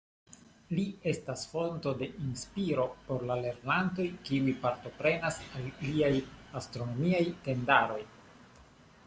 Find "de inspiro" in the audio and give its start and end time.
1.99-2.85